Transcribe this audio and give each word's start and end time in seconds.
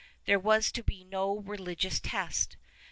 There 0.25 0.39
was 0.39 0.71
to 0.71 0.81
be 0.83 1.03
no 1.03 1.41
religious 1.41 1.99
test. 1.99 2.57